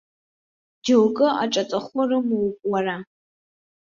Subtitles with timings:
[0.85, 2.95] Џьоукы аҿаҵахәы рымоуп уара.